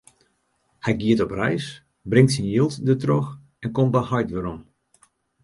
[0.83, 1.65] Hy giet op reis,
[2.11, 3.29] bringt syn jild dertroch
[3.63, 4.59] en komt by heit werom.